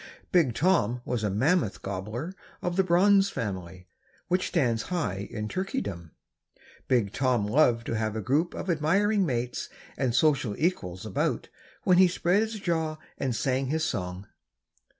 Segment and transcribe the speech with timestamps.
[0.31, 3.87] Big Tom was a mammoth gobbler of the bronze family,
[4.29, 6.09] which stands high in Turkeydom.
[6.87, 11.49] Big Tom loved to have a group of admiring mates and social equals about
[11.83, 14.25] when he spread his jaw and sang his song.